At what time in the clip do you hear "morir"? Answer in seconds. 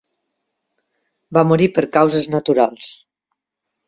1.49-1.67